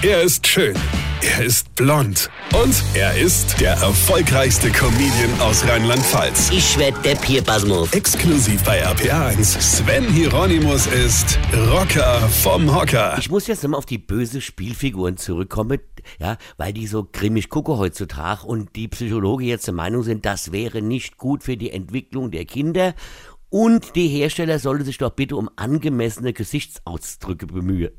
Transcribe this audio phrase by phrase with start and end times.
[0.00, 0.76] Er ist schön.
[1.22, 2.30] Er ist blond.
[2.54, 6.50] Und er ist der erfolgreichste Comedian aus Rheinland-Pfalz.
[6.52, 7.92] Ich werd der Pierpasmus.
[7.92, 9.60] Exklusiv bei RPA1.
[9.60, 11.36] Sven Hieronymus ist
[11.72, 13.16] Rocker vom Hocker.
[13.18, 15.80] Ich muss jetzt nochmal auf die böse Spielfiguren zurückkommen,
[16.20, 20.52] ja, weil die so grimmig gucken heutzutage und die Psychologen jetzt der Meinung sind, das
[20.52, 22.94] wäre nicht gut für die Entwicklung der Kinder
[23.48, 27.90] und die Hersteller sollten sich doch bitte um angemessene Gesichtsausdrücke bemühen.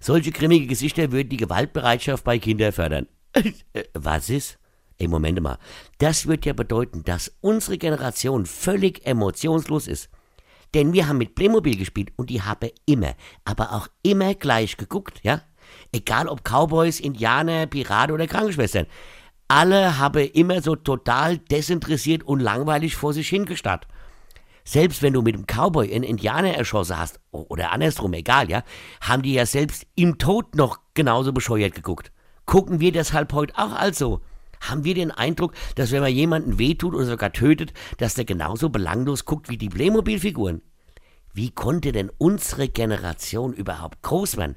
[0.00, 3.06] Solche grimmige Gesichter würden die Gewaltbereitschaft bei Kindern fördern.
[3.72, 4.58] Äh, Was ist?
[4.98, 5.58] Ey, Moment mal.
[5.98, 10.10] Das wird ja bedeuten, dass unsere Generation völlig emotionslos ist.
[10.74, 13.14] Denn wir haben mit Playmobil gespielt und die haben immer,
[13.44, 15.42] aber auch immer gleich geguckt, ja?
[15.92, 18.86] Egal ob Cowboys, Indianer, Piraten oder Krankenschwestern.
[19.46, 23.86] Alle haben immer so total desinteressiert und langweilig vor sich hingestarrt.
[24.68, 28.64] Selbst wenn du mit dem Cowboy einen Indianer erschossen hast, oder andersrum, egal, ja,
[29.00, 32.12] haben die ja selbst im Tod noch genauso bescheuert geguckt.
[32.44, 34.20] Gucken wir deshalb heute auch also?
[34.60, 38.68] Haben wir den Eindruck, dass wenn man jemanden wehtut oder sogar tötet, dass der genauso
[38.68, 40.60] belanglos guckt wie die Playmobil-Figuren?
[41.32, 44.56] Wie konnte denn unsere Generation überhaupt groß werden?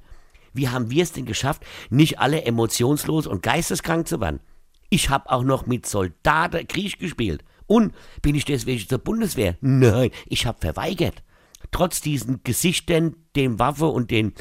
[0.52, 4.42] Wie haben wir es denn geschafft, nicht alle emotionslos und geisteskrank zu werden?
[4.89, 7.45] Ich habe auch noch mit Soldaten Krieg gespielt.
[7.72, 9.55] Und bin ich deswegen zur Bundeswehr?
[9.61, 11.23] Nein, ich habe verweigert.
[11.72, 14.33] Trotz diesen Gesichtern, den Waffe und den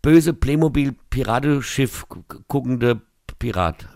[0.00, 2.06] böse Playmobil-Piratenschiff
[2.48, 3.02] guckende
[3.38, 3.86] Pirat.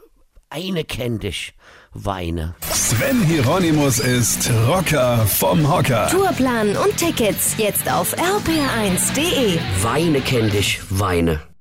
[0.51, 1.55] Eine kenn dich,
[1.95, 2.57] Weine.
[2.61, 6.07] Sven Hieronymus ist Rocker vom Hocker.
[6.11, 9.59] Tourplan und Tickets jetzt auf rpr1.de.
[9.83, 11.54] Weine kenn dich, Weine.